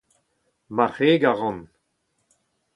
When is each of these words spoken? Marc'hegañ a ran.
Marc'hegañ 0.75 1.25
a 1.31 1.33
ran. 1.39 1.57